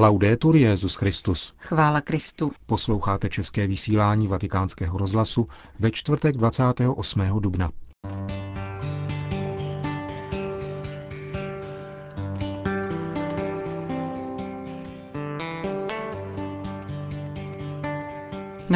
[0.00, 1.54] Laudetur Jezus Christus.
[1.58, 2.52] Chvála Kristu.
[2.66, 7.20] Posloucháte české vysílání Vatikánského rozhlasu ve čtvrtek 28.
[7.40, 7.70] dubna.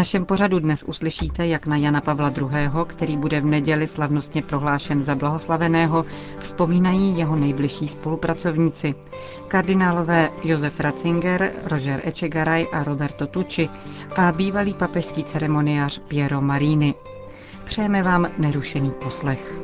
[0.02, 5.04] Našem pořadu dnes uslyšíte, jak na Jana Pavla II., který bude v neděli slavnostně prohlášen
[5.04, 6.04] za blahoslaveného,
[6.40, 8.94] vzpomínají jeho nejbližší spolupracovníci.
[9.48, 13.68] Kardinálové Josef Ratzinger, Roger Echegaray a Roberto Tucci
[14.16, 16.94] a bývalý papežský ceremoniář Piero Marini.
[17.64, 19.62] Přejeme vám nerušený poslech.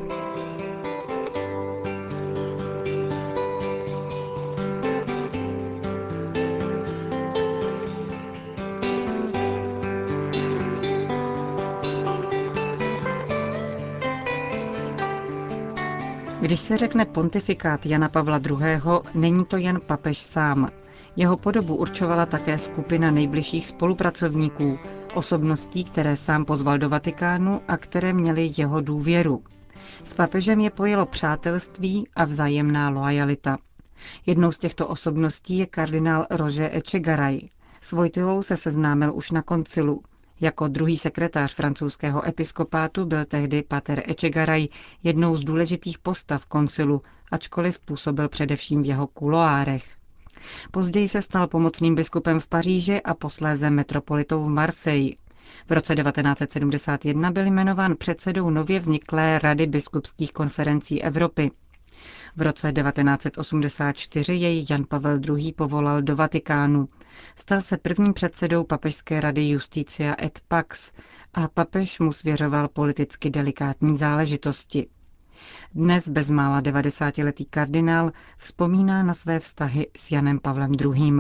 [16.48, 18.61] Když se řekne pontifikát Jana Pavla II.,
[19.15, 20.71] není to jen papež sám.
[21.16, 24.79] Jeho podobu určovala také skupina nejbližších spolupracovníků,
[25.15, 29.43] osobností, které sám pozval do Vatikánu a které měly jeho důvěru.
[30.04, 33.59] S papežem je pojelo přátelství a vzájemná loajalita.
[34.26, 37.41] Jednou z těchto osobností je kardinál Rože Echegaray.
[37.80, 40.01] S Vojtilou se seznámil už na koncilu.
[40.41, 44.69] Jako druhý sekretář francouzského episkopátu byl tehdy pater Echegaray
[45.03, 49.85] jednou z důležitých postav koncilu, ačkoliv působil především v jeho kuloárech.
[50.71, 55.13] Později se stal pomocným biskupem v Paříži a posléze metropolitou v Marseille.
[55.69, 61.51] V roce 1971 byl jmenován předsedou nově vzniklé Rady biskupských konferencí Evropy.
[62.37, 65.53] V roce 1984 jej Jan Pavel II.
[65.53, 66.88] povolal do Vatikánu.
[67.37, 70.93] Stal se prvním předsedou Papežské rady Justicia et Pax
[71.34, 74.87] a papež mu svěřoval politicky delikátní záležitosti.
[75.75, 81.12] Dnes bezmála 90-letý kardinál vzpomíná na své vztahy s Janem Pavlem II.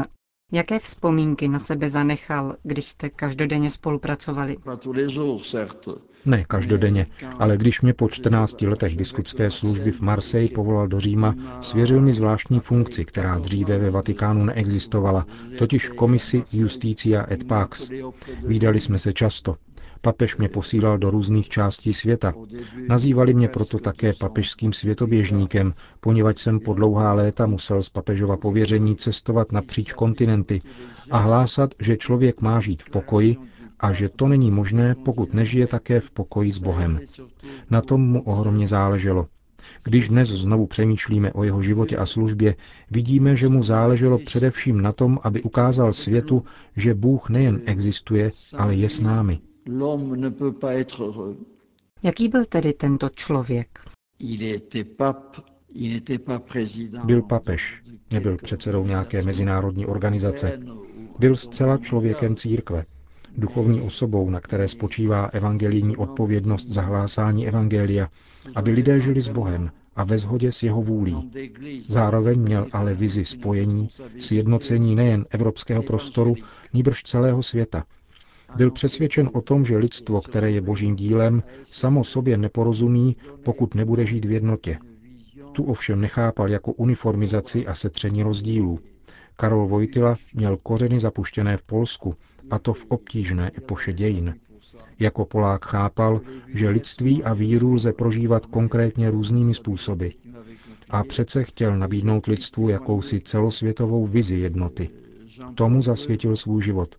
[0.52, 4.56] Jaké vzpomínky na sebe zanechal, když jste každodenně spolupracovali?
[6.28, 7.06] Ne každodenně,
[7.38, 12.12] ale když mě po 14 letech biskupské služby v Marseille povolal do Říma, svěřil mi
[12.12, 15.26] zvláštní funkci, která dříve ve Vatikánu neexistovala,
[15.58, 17.90] totiž komisi Justicia et Pax.
[18.46, 19.56] Výdali jsme se často.
[20.00, 22.34] Papež mě posílal do různých částí světa.
[22.88, 28.96] Nazývali mě proto také papežským světoběžníkem, poněvadž jsem po dlouhá léta musel z papežova pověření
[28.96, 30.60] cestovat napříč kontinenty
[31.10, 33.36] a hlásat, že člověk má žít v pokoji
[33.80, 37.00] a že to není možné, pokud nežije také v pokoji s Bohem.
[37.70, 39.26] Na tom mu ohromně záleželo.
[39.84, 42.54] Když dnes znovu přemýšlíme o jeho životě a službě,
[42.90, 46.44] vidíme, že mu záleželo především na tom, aby ukázal světu,
[46.76, 49.40] že Bůh nejen existuje, ale je s námi.
[52.02, 53.80] Jaký byl tedy tento člověk?
[57.04, 60.60] Byl papež, nebyl předsedou nějaké mezinárodní organizace.
[61.18, 62.84] Byl zcela člověkem církve,
[63.38, 68.08] duchovní osobou, na které spočívá evangelijní odpovědnost za hlásání evangelia,
[68.54, 71.30] aby lidé žili s Bohem a ve shodě s jeho vůlí.
[71.88, 73.88] Zároveň měl ale vizi spojení,
[74.18, 76.34] sjednocení nejen evropského prostoru,
[76.72, 77.84] níbrž celého světa.
[78.56, 84.06] Byl přesvědčen o tom, že lidstvo, které je božím dílem, samo sobě neporozumí, pokud nebude
[84.06, 84.78] žít v jednotě.
[85.52, 88.78] Tu ovšem nechápal jako uniformizaci a setření rozdílů.
[89.36, 92.14] Karol Vojtila měl kořeny zapuštěné v Polsku,
[92.50, 94.34] a to v obtížné epoše dějin.
[94.98, 96.20] Jako Polák chápal,
[96.54, 100.08] že lidství a víru lze prožívat konkrétně různými způsoby.
[100.90, 104.88] A přece chtěl nabídnout lidstvu jakousi celosvětovou vizi jednoty.
[105.54, 106.96] Tomu zasvětil svůj život.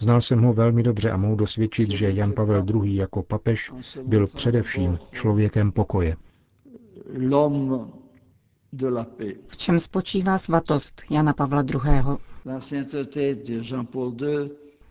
[0.00, 2.96] Znal jsem ho velmi dobře a mohu dosvědčit, že Jan Pavel II.
[2.96, 3.70] jako papež
[4.04, 6.16] byl především člověkem pokoje.
[9.48, 12.18] V čem spočívá svatost Jana Pavla II.?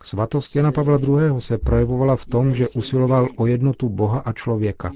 [0.02, 1.40] Svatost Jana Pavla II.
[1.40, 4.92] se projevovala v tom, že usiloval o jednotu Boha a člověka.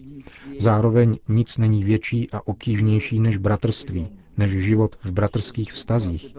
[0.61, 6.37] Zároveň nic není větší a obtížnější než bratrství, než život v bratrských vztazích.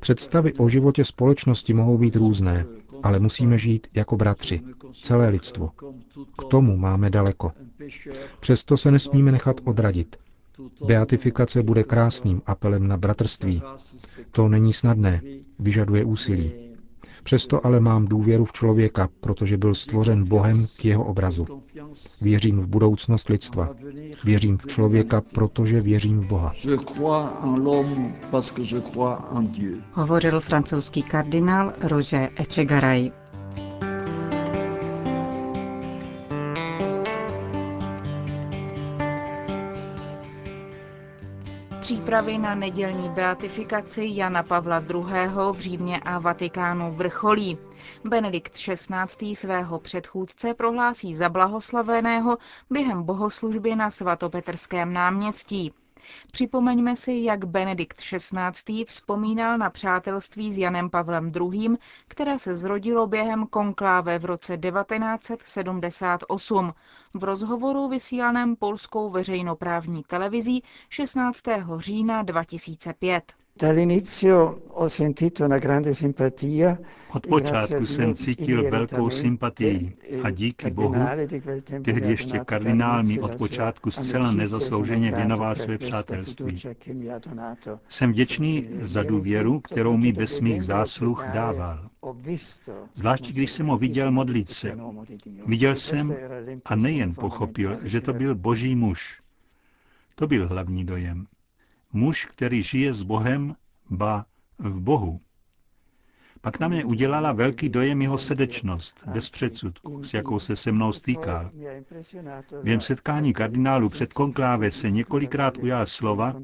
[0.00, 2.66] Představy o životě společnosti mohou být různé,
[3.02, 4.60] ale musíme žít jako bratři,
[5.02, 5.70] celé lidstvo.
[6.38, 7.52] K tomu máme daleko.
[8.40, 10.16] Přesto se nesmíme nechat odradit.
[10.86, 13.62] Beatifikace bude krásným apelem na bratrství.
[14.30, 15.20] To není snadné,
[15.58, 16.52] vyžaduje úsilí.
[17.24, 21.46] Přesto ale mám důvěru v člověka, protože byl stvořen Bohem k jeho obrazu.
[22.20, 23.68] Věřím v budoucnost lidstva.
[24.24, 26.52] Věřím v člověka, protože věřím v Boha.
[29.92, 33.10] Hovořil francouzský kardinál Roger Echegaray.
[41.84, 45.28] Přípravy na nedělní beatifikaci Jana Pavla II.
[45.52, 47.58] v Římě a Vatikánu vrcholí.
[48.04, 49.34] Benedikt XVI.
[49.34, 52.38] svého předchůdce prohlásí za blahoslaveného
[52.70, 55.72] během bohoslužby na svatopetrském náměstí.
[56.32, 58.84] Připomeňme si, jak Benedikt XVI.
[58.84, 61.68] vzpomínal na přátelství s Janem Pavlem II.,
[62.08, 66.74] které se zrodilo během konkláve v roce 1978
[67.14, 71.42] v rozhovoru vysílaném polskou veřejnoprávní televizí 16.
[71.78, 73.32] října 2005.
[77.14, 79.92] Od počátku jsem cítil velkou sympatii
[80.22, 80.94] a díky Bohu,
[81.82, 86.62] tehdy ještě kardinál mi od počátku zcela nezaslouženě věnoval své přátelství.
[87.88, 91.90] Jsem vděčný za důvěru, kterou mi bez mých zásluh dával.
[92.94, 94.78] Zvláště když jsem ho viděl modlit se.
[95.46, 96.16] Viděl jsem
[96.64, 99.20] a nejen pochopil, že to byl boží muž.
[100.14, 101.26] To byl hlavní dojem.
[101.94, 103.56] Muž, který žije s Bohem,
[103.90, 104.26] ba
[104.58, 105.20] v Bohu.
[106.44, 110.92] Pak na mě udělala velký dojem jeho srdečnost, bez předsudku, s jakou se se mnou
[110.92, 111.50] stýkal.
[112.62, 116.34] Během setkání kardinálu před konkláve se několikrát ujal slova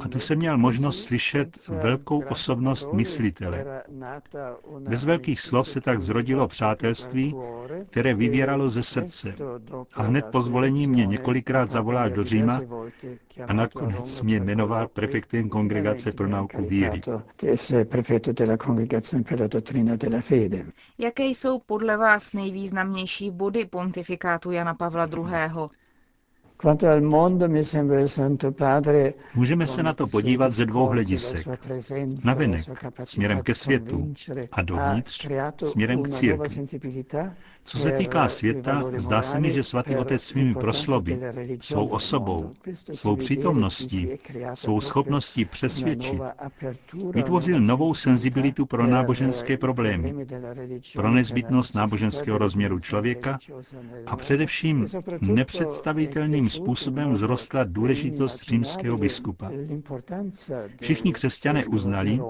[0.00, 3.82] a tu jsem měl možnost slyšet velkou osobnost myslitele.
[4.88, 7.34] Bez velkých slov se tak zrodilo přátelství,
[7.90, 9.34] které vyvěralo ze srdce.
[9.94, 12.60] A hned po zvolení mě několikrát zavolal do Říma
[13.46, 17.00] a nakonec mě jmenoval prefektem kongregace pro nauku víry.
[20.98, 25.68] Jaké jsou podle vás nejvýznamnější body pontifikátu Jana Pavla II.?
[29.34, 31.46] Můžeme se na to podívat ze dvou hledisek.
[32.24, 34.14] Navenek, směrem ke světu,
[34.52, 35.28] a dovnitř,
[35.64, 37.04] směrem k církvi.
[37.64, 41.20] Co se týká světa, zdá se mi, že svatý otec svými prosloby,
[41.60, 42.50] svou osobou,
[42.92, 44.08] svou přítomností,
[44.54, 46.20] svou schopností přesvědčit,
[47.10, 50.26] vytvořil novou senzibilitu pro náboženské problémy,
[50.94, 53.38] pro nezbytnost náboženského rozměru člověka
[54.06, 54.86] a především
[55.20, 59.50] nepředstavitelným způsobem vzrostla důležitost římského biskupa.
[60.80, 62.20] Všichni křesťané uznali,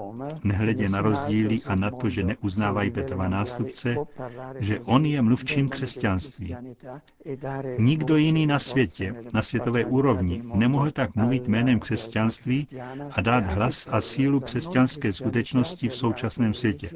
[0.43, 3.95] nehledě na rozdíly a na to, že neuznávají Petrova nástupce,
[4.59, 6.55] že on je mluvčím křesťanství.
[7.77, 12.67] Nikdo jiný na světě, na světové úrovni, nemohl tak mluvit jménem křesťanství
[13.11, 16.89] a dát hlas a sílu křesťanské skutečnosti v současném světě.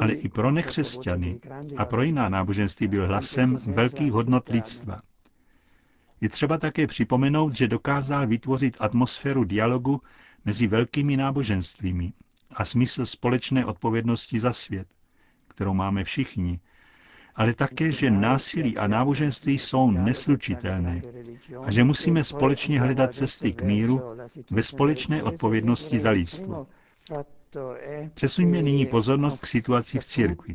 [0.00, 1.40] Ale i pro nekřesťany
[1.76, 4.98] a pro jiná náboženství byl hlasem velkých hodnot lidstva.
[6.20, 10.02] Je třeba také připomenout, že dokázal vytvořit atmosféru dialogu
[10.44, 12.12] mezi velkými náboženstvími
[12.50, 14.86] a smysl společné odpovědnosti za svět,
[15.48, 16.60] kterou máme všichni,
[17.34, 21.02] ale také, že násilí a náboženství jsou neslučitelné
[21.64, 24.00] a že musíme společně hledat cesty k míru
[24.50, 26.66] ve společné odpovědnosti za lidstvo.
[28.14, 30.54] Přesuňme nyní pozornost k situaci v církvi.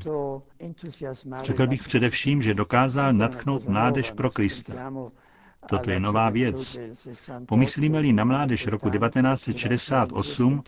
[1.43, 4.91] Řekl bych především, že dokázal natchnout mládež pro Krista.
[5.67, 6.79] Toto je nová věc.
[7.45, 10.63] Pomyslíme-li na mládež roku 1968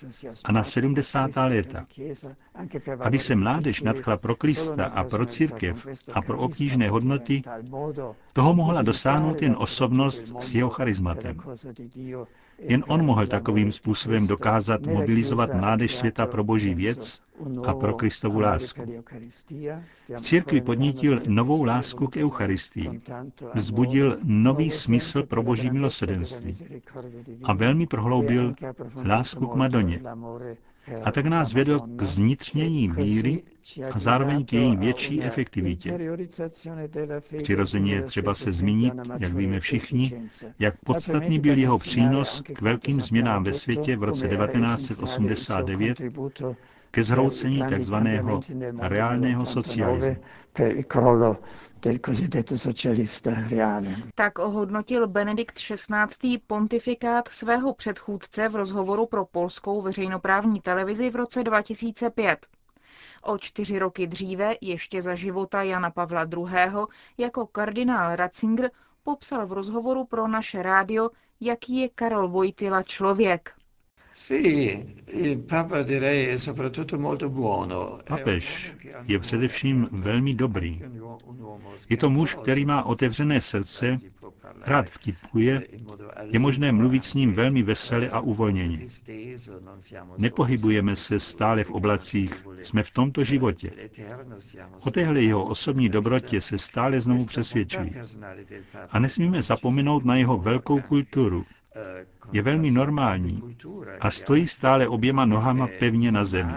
[0.45, 1.31] a na 70.
[1.35, 1.85] léta.
[2.99, 7.41] Aby se mládež nadchla pro Krista a pro církev a pro obtížné hodnoty,
[8.33, 11.37] toho mohla dosáhnout jen osobnost s jeho charizmatem.
[12.59, 17.21] Jen on mohl takovým způsobem dokázat mobilizovat mládež světa pro boží věc
[17.67, 18.81] a pro Kristovu lásku.
[20.15, 22.99] V církvi podnítil novou lásku k Eucharistii,
[23.55, 26.57] vzbudil nový smysl pro boží milosedenství
[27.43, 28.53] a velmi prohloubil
[29.05, 30.01] lásku k Madoně,
[31.03, 33.43] a tak nás vedl k znitřnění víry
[33.91, 35.99] a zároveň k její větší efektivitě.
[37.43, 40.21] Přirozeně je třeba se zmínit, jak víme všichni,
[40.59, 46.01] jak podstatný byl jeho přínos k velkým změnám ve světě v roce 1989
[46.97, 47.95] ke zhroucení tzv.
[48.81, 50.17] reálného socialismu.
[54.15, 56.37] Tak ohodnotil Benedikt XVI.
[56.47, 62.47] pontifikát svého předchůdce v rozhovoru pro polskou veřejnoprávní televizi v roce 2005.
[63.21, 66.85] O čtyři roky dříve, ještě za života Jana Pavla II.,
[67.17, 68.71] jako kardinál Ratzinger
[69.03, 71.09] popsal v rozhovoru pro naše rádio,
[71.41, 73.53] jaký je Karol Vojtila člověk.
[78.07, 78.73] Papež
[79.07, 80.81] je především velmi dobrý.
[81.89, 83.97] Je to muž, který má otevřené srdce,
[84.65, 85.67] rád vtipkuje,
[86.23, 88.79] je možné mluvit s ním velmi vesele a uvolněně.
[90.17, 93.71] Nepohybujeme se stále v oblacích, jsme v tomto životě.
[94.79, 97.91] O téhle jeho osobní dobrotě se stále znovu přesvědčují.
[98.89, 101.45] A nesmíme zapomenout na jeho velkou kulturu,
[102.31, 103.43] Je velmi normální
[103.99, 106.53] a stojí stále oběma nohama pevně na zemi.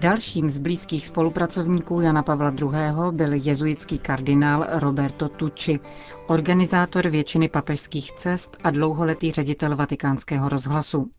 [0.00, 2.68] Dalším z blízkých spolupracovníků Jana Pavla II.
[3.10, 5.80] byl jezuitský kardinál Roberto Tucci,
[6.26, 11.10] organizátor většiny papežských cest a dlouholetý ředitel vatikánského rozhlasu.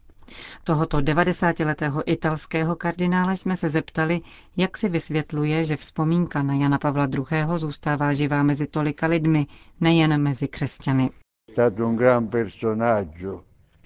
[0.64, 4.22] Tohoto 90-letého italského kardinála jsme se zeptali,
[4.58, 7.26] jak si vysvětluje, že vzpomínka na Jana Pavla II.
[7.56, 9.48] zůstává živá mezi tolika lidmi,
[9.82, 11.10] nejen mezi křesťany.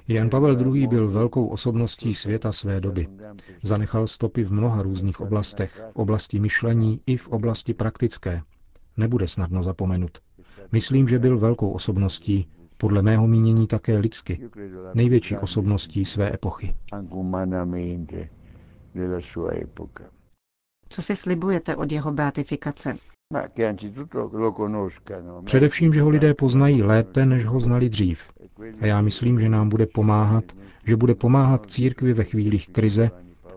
[0.08, 0.88] Jan Pavel II.
[0.88, 3.08] byl velkou osobností světa své doby.
[3.64, 8.42] Zanechal stopy v mnoha různých oblastech, v oblasti myšlení i v oblasti praktické.
[8.98, 10.18] Nebude snadno zapomenut.
[10.72, 12.48] Myslím, že byl velkou osobností,
[12.82, 14.50] podle mého mínění také lidsky,
[14.94, 16.76] největší osobností své epochy.
[20.90, 22.98] Co si slibujete od jeho beatifikace?
[25.46, 28.24] Především, že ho lidé poznají lépe, než ho znali dřív.
[28.82, 30.44] A já myslím, že nám bude pomáhat,
[30.86, 33.12] že bude pomáhat církvi ve chvílích krize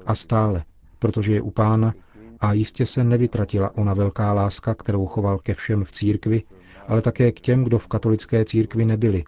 [0.06, 0.64] a stále,
[0.98, 1.94] protože je u pána
[2.40, 6.42] a jistě se nevytratila ona velká láska, kterou choval ke všem v církvi,
[6.88, 9.24] ale také k těm, kdo v katolické církvi nebyli,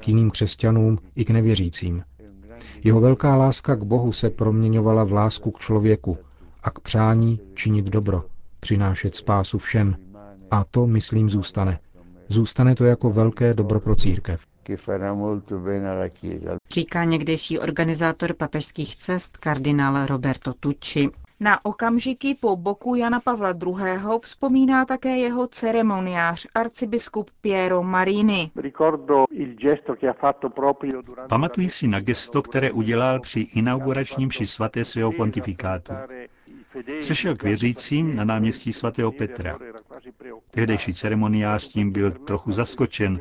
[0.00, 2.02] k jiným křesťanům i k nevěřícím.
[2.84, 6.18] Jeho velká láska k Bohu se proměňovala v lásku k člověku
[6.62, 8.24] a k přání činit dobro,
[8.60, 9.96] přinášet spásu všem.
[10.50, 11.78] A to, myslím, zůstane.
[12.28, 14.40] Zůstane to jako velké dobro pro církev.
[16.72, 21.08] Říká někdejší organizátor papežských cest kardinál Roberto Tucci.
[21.42, 24.18] Na okamžiky po boku Jana Pavla II.
[24.20, 28.50] vzpomíná také jeho ceremoniář arcibiskup Piero Marini.
[31.28, 35.92] Pamatuji si na gesto, které udělal při inauguračním ši svaté svého pontifikátu.
[37.00, 39.58] Sešel k věřícím na náměstí svatého Petra.
[40.50, 43.20] Tehdejší ceremoniář tím byl trochu zaskočen,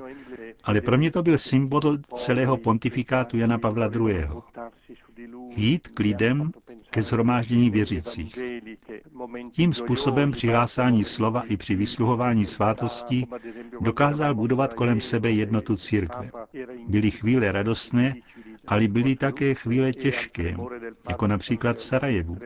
[0.63, 1.81] ale pro mě to byl symbol
[2.15, 4.27] celého pontifikátu Jana Pavla II.
[5.57, 6.51] Jít k lidem
[6.89, 8.39] ke zhromáždění věřících.
[9.51, 13.27] Tím způsobem při hlásání slova i při vysluhování svátostí
[13.81, 16.31] dokázal budovat kolem sebe jednotu církve.
[16.88, 18.15] Byly chvíle radostné,
[18.67, 20.55] ale byly také chvíle těžké,
[21.10, 22.38] jako například v Sarajevu.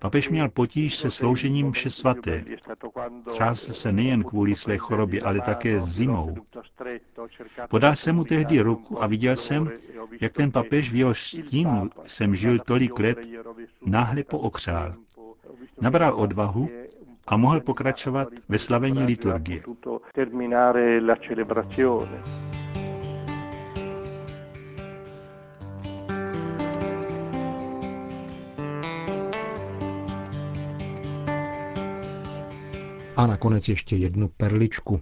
[0.00, 2.44] Papež měl potíž se sloužením vše svaté.
[3.28, 6.34] Třásl se nejen kvůli své chorobě, ale také zimou.
[7.70, 9.70] Podal jsem mu tehdy ruku a viděl jsem,
[10.20, 13.18] jak ten papež v jeho stínu jsem žil tolik let,
[13.86, 14.94] náhle pookřál.
[15.80, 16.68] Nabral odvahu
[17.26, 19.62] a mohl pokračovat ve slavení liturgie.
[33.16, 35.00] A nakonec ještě jednu perličku.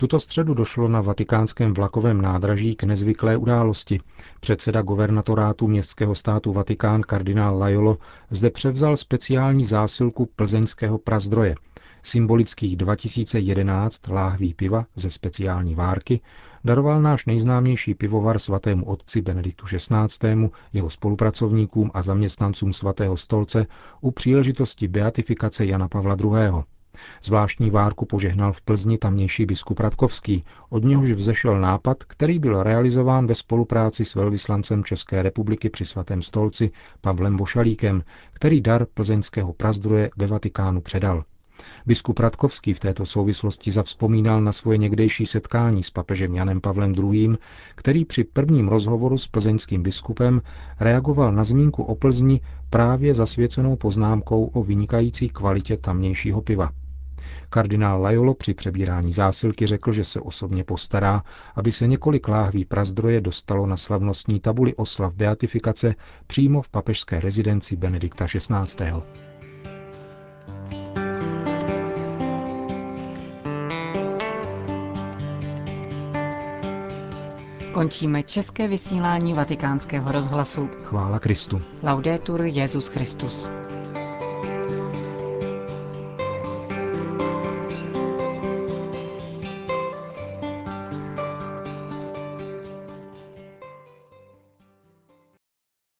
[0.00, 4.00] Tuto středu došlo na vatikánském vlakovém nádraží k nezvyklé události.
[4.40, 7.98] Předseda governatorátu městského státu Vatikán kardinál Lajolo
[8.30, 11.54] zde převzal speciální zásilku plzeňského prazdroje.
[12.02, 16.20] Symbolických 2011 láhví piva ze speciální várky
[16.64, 23.66] daroval náš nejznámější pivovar svatému otci Benediktu XVI., jeho spolupracovníkům a zaměstnancům svatého stolce
[24.00, 26.62] u příležitosti beatifikace Jana Pavla II.
[27.22, 33.26] Zvláštní várku požehnal v Plzni tamnější biskup Radkovský, od něhož vzešel nápad, který byl realizován
[33.26, 38.02] ve spolupráci s velvyslancem České republiky při svatém stolci Pavlem Vošalíkem,
[38.32, 41.24] který dar plzeňského prazdroje ve Vatikánu předal.
[41.86, 47.36] Biskup Radkovský v této souvislosti zavzpomínal na svoje někdejší setkání s papežem Janem Pavlem II.,
[47.74, 50.42] který při prvním rozhovoru s plzeňským biskupem
[50.80, 52.40] reagoval na zmínku o Plzni
[52.70, 56.70] právě zasvěcenou poznámkou o vynikající kvalitě tamnějšího piva.
[57.50, 61.22] Kardinál Lajolo při přebírání zásilky řekl, že se osobně postará,
[61.54, 65.94] aby se několik láhví prazdroje dostalo na slavnostní tabuli oslav beatifikace
[66.26, 68.92] přímo v papežské rezidenci Benedikta XVI.
[77.72, 80.70] Končíme české vysílání vatikánského rozhlasu.
[80.82, 81.62] Chvála Kristu.
[81.82, 83.50] Laudetur Jezus Christus.